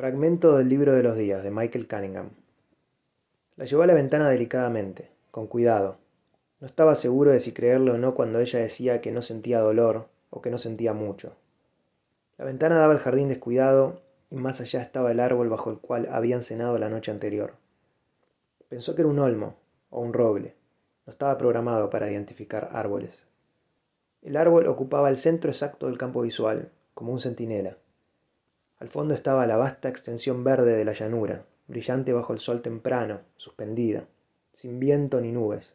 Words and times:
Fragmento 0.00 0.56
del 0.56 0.70
libro 0.70 0.94
de 0.94 1.02
los 1.02 1.14
días 1.14 1.44
de 1.44 1.50
Michael 1.50 1.86
Cunningham. 1.86 2.30
La 3.56 3.66
llevó 3.66 3.82
a 3.82 3.86
la 3.86 3.92
ventana 3.92 4.30
delicadamente, 4.30 5.10
con 5.30 5.46
cuidado. 5.46 5.98
No 6.58 6.66
estaba 6.66 6.94
seguro 6.94 7.32
de 7.32 7.40
si 7.40 7.52
creerle 7.52 7.90
o 7.90 7.98
no 7.98 8.14
cuando 8.14 8.40
ella 8.40 8.60
decía 8.60 9.02
que 9.02 9.12
no 9.12 9.20
sentía 9.20 9.60
dolor 9.60 10.08
o 10.30 10.40
que 10.40 10.50
no 10.50 10.56
sentía 10.56 10.94
mucho. 10.94 11.36
La 12.38 12.46
ventana 12.46 12.78
daba 12.78 12.94
al 12.94 12.98
jardín 12.98 13.28
descuidado 13.28 14.00
y 14.30 14.36
más 14.36 14.62
allá 14.62 14.80
estaba 14.80 15.10
el 15.10 15.20
árbol 15.20 15.50
bajo 15.50 15.70
el 15.70 15.76
cual 15.76 16.08
habían 16.10 16.42
cenado 16.42 16.78
la 16.78 16.88
noche 16.88 17.10
anterior. 17.10 17.52
Pensó 18.70 18.94
que 18.94 19.02
era 19.02 19.10
un 19.10 19.18
olmo 19.18 19.56
o 19.90 20.00
un 20.00 20.14
roble. 20.14 20.54
No 21.04 21.10
estaba 21.10 21.36
programado 21.36 21.90
para 21.90 22.10
identificar 22.10 22.70
árboles. 22.72 23.22
El 24.22 24.38
árbol 24.38 24.66
ocupaba 24.66 25.10
el 25.10 25.18
centro 25.18 25.50
exacto 25.50 25.88
del 25.88 25.98
campo 25.98 26.22
visual, 26.22 26.70
como 26.94 27.12
un 27.12 27.20
centinela. 27.20 27.76
Al 28.80 28.88
fondo 28.88 29.12
estaba 29.12 29.46
la 29.46 29.58
vasta 29.58 29.90
extensión 29.90 30.42
verde 30.42 30.74
de 30.74 30.86
la 30.86 30.94
llanura, 30.94 31.44
brillante 31.68 32.14
bajo 32.14 32.32
el 32.32 32.38
sol 32.38 32.62
temprano, 32.62 33.20
suspendida, 33.36 34.06
sin 34.54 34.80
viento 34.80 35.20
ni 35.20 35.32
nubes, 35.32 35.74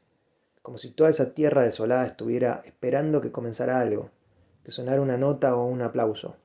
como 0.63 0.79
si 0.79 0.89
toda 0.89 1.11
esa 1.11 1.35
tierra 1.35 1.61
desolada 1.61 2.07
estuviera 2.07 2.63
esperando 2.65 3.21
que 3.21 3.31
comenzara 3.31 3.79
algo, 3.79 4.09
que 4.63 4.71
sonara 4.71 5.03
una 5.03 5.17
nota 5.17 5.55
o 5.55 5.67
un 5.67 5.83
aplauso. 5.83 6.35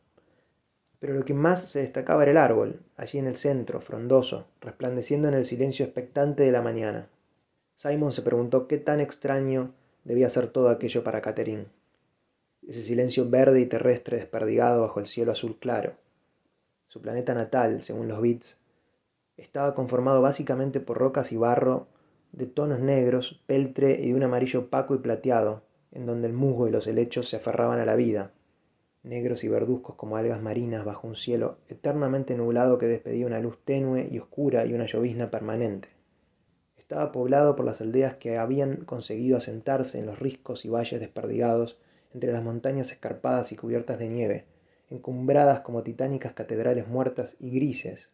Pero 0.98 1.14
lo 1.14 1.24
que 1.24 1.32
más 1.32 1.66
se 1.66 1.80
destacaba 1.80 2.24
era 2.24 2.32
el 2.32 2.36
árbol, 2.36 2.82
allí 2.98 3.18
en 3.18 3.26
el 3.26 3.36
centro, 3.36 3.80
frondoso, 3.80 4.46
resplandeciendo 4.60 5.28
en 5.28 5.34
el 5.34 5.46
silencio 5.46 5.86
expectante 5.86 6.42
de 6.42 6.52
la 6.52 6.60
mañana. 6.60 7.08
Simon 7.74 8.12
se 8.12 8.20
preguntó 8.20 8.68
qué 8.68 8.76
tan 8.76 9.00
extraño 9.00 9.72
debía 10.04 10.28
ser 10.28 10.48
todo 10.48 10.68
aquello 10.68 11.02
para 11.04 11.22
Catherine. 11.22 11.64
Ese 12.68 12.82
silencio 12.82 13.30
verde 13.30 13.62
y 13.62 13.66
terrestre 13.66 14.18
desperdigado 14.18 14.82
bajo 14.82 15.00
el 15.00 15.06
cielo 15.06 15.32
azul 15.32 15.56
claro 15.58 15.94
su 16.90 17.00
planeta 17.00 17.34
natal, 17.34 17.82
según 17.82 18.08
los 18.08 18.20
bits, 18.20 18.58
estaba 19.36 19.76
conformado 19.76 20.20
básicamente 20.20 20.80
por 20.80 20.98
rocas 20.98 21.30
y 21.30 21.36
barro 21.36 21.86
de 22.32 22.46
tonos 22.46 22.80
negros, 22.80 23.40
peltre 23.46 24.00
y 24.02 24.08
de 24.08 24.14
un 24.16 24.24
amarillo 24.24 24.62
opaco 24.62 24.96
y 24.96 24.98
plateado, 24.98 25.62
en 25.92 26.04
donde 26.04 26.26
el 26.26 26.32
musgo 26.32 26.66
y 26.66 26.72
los 26.72 26.88
helechos 26.88 27.28
se 27.28 27.36
aferraban 27.36 27.78
a 27.78 27.84
la 27.84 27.94
vida, 27.94 28.32
negros 29.04 29.44
y 29.44 29.48
verduzcos 29.48 29.94
como 29.94 30.16
algas 30.16 30.42
marinas 30.42 30.84
bajo 30.84 31.06
un 31.06 31.14
cielo 31.14 31.58
eternamente 31.68 32.34
nublado 32.34 32.76
que 32.76 32.86
despedía 32.86 33.24
una 33.24 33.38
luz 33.38 33.60
tenue 33.64 34.08
y 34.10 34.18
oscura 34.18 34.66
y 34.66 34.74
una 34.74 34.86
llovizna 34.86 35.30
permanente. 35.30 35.90
Estaba 36.76 37.12
poblado 37.12 37.54
por 37.54 37.66
las 37.66 37.80
aldeas 37.80 38.14
que 38.16 38.36
habían 38.36 38.78
conseguido 38.78 39.36
asentarse 39.36 40.00
en 40.00 40.06
los 40.06 40.18
riscos 40.18 40.64
y 40.64 40.68
valles 40.68 40.98
desperdigados 40.98 41.78
entre 42.12 42.32
las 42.32 42.42
montañas 42.42 42.90
escarpadas 42.90 43.52
y 43.52 43.56
cubiertas 43.56 44.00
de 44.00 44.08
nieve, 44.08 44.44
encumbradas 44.90 45.60
como 45.60 45.82
titánicas 45.82 46.32
catedrales 46.32 46.88
muertas 46.88 47.36
y 47.38 47.50
grises, 47.50 48.10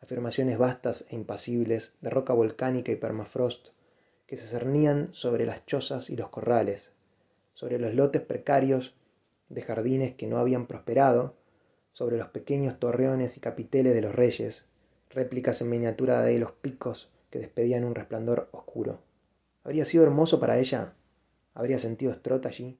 afirmaciones 0.00 0.56
vastas 0.56 1.04
e 1.10 1.16
impasibles 1.16 1.94
de 2.00 2.10
roca 2.10 2.32
volcánica 2.32 2.92
y 2.92 2.96
permafrost 2.96 3.68
que 4.26 4.36
se 4.36 4.46
cernían 4.46 5.10
sobre 5.12 5.46
las 5.46 5.66
chozas 5.66 6.08
y 6.08 6.16
los 6.16 6.28
corrales, 6.30 6.92
sobre 7.54 7.78
los 7.78 7.94
lotes 7.94 8.22
precarios 8.22 8.94
de 9.48 9.62
jardines 9.62 10.14
que 10.14 10.26
no 10.26 10.38
habían 10.38 10.66
prosperado, 10.66 11.34
sobre 11.92 12.18
los 12.18 12.28
pequeños 12.28 12.78
torreones 12.78 13.36
y 13.36 13.40
capiteles 13.40 13.94
de 13.94 14.02
los 14.02 14.14
reyes, 14.14 14.66
réplicas 15.10 15.60
en 15.62 15.70
miniatura 15.70 16.22
de 16.22 16.38
los 16.38 16.52
picos 16.52 17.10
que 17.30 17.38
despedían 17.38 17.84
un 17.84 17.94
resplandor 17.94 18.48
oscuro. 18.52 19.00
¿Habría 19.64 19.84
sido 19.84 20.04
hermoso 20.04 20.38
para 20.38 20.58
ella? 20.58 20.94
¿Habría 21.54 21.78
sentido 21.78 22.12
Strott 22.12 22.46
allí? 22.46 22.78